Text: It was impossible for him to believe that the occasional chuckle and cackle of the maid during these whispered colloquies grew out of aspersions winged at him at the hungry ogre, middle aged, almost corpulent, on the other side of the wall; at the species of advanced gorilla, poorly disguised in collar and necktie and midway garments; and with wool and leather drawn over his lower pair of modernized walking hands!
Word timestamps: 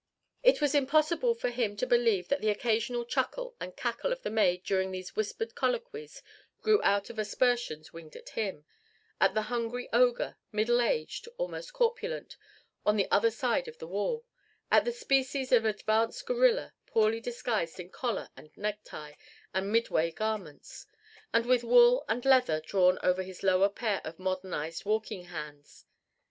It 0.41 0.61
was 0.61 0.73
impossible 0.73 1.35
for 1.35 1.51
him 1.51 1.75
to 1.77 1.85
believe 1.85 2.27
that 2.29 2.41
the 2.41 2.49
occasional 2.49 3.05
chuckle 3.05 3.55
and 3.59 3.75
cackle 3.77 4.11
of 4.11 4.23
the 4.23 4.31
maid 4.31 4.63
during 4.63 4.89
these 4.89 5.15
whispered 5.15 5.53
colloquies 5.53 6.23
grew 6.63 6.81
out 6.81 7.11
of 7.11 7.19
aspersions 7.19 7.93
winged 7.93 8.15
at 8.15 8.29
him 8.29 8.65
at 9.19 9.35
the 9.35 9.43
hungry 9.43 9.89
ogre, 9.93 10.37
middle 10.51 10.81
aged, 10.81 11.27
almost 11.37 11.73
corpulent, 11.73 12.35
on 12.83 12.97
the 12.97 13.07
other 13.11 13.29
side 13.29 13.67
of 13.67 13.77
the 13.77 13.85
wall; 13.85 14.25
at 14.71 14.85
the 14.85 14.91
species 14.91 15.51
of 15.51 15.65
advanced 15.65 16.25
gorilla, 16.25 16.73
poorly 16.87 17.19
disguised 17.19 17.79
in 17.79 17.91
collar 17.91 18.29
and 18.35 18.49
necktie 18.57 19.13
and 19.53 19.71
midway 19.71 20.09
garments; 20.09 20.87
and 21.31 21.45
with 21.45 21.63
wool 21.63 22.03
and 22.09 22.25
leather 22.25 22.59
drawn 22.59 22.97
over 23.03 23.21
his 23.21 23.43
lower 23.43 23.69
pair 23.69 24.01
of 24.03 24.17
modernized 24.17 24.83
walking 24.83 25.25
hands! 25.25 25.85